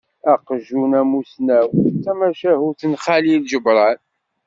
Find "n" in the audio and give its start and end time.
2.89-2.99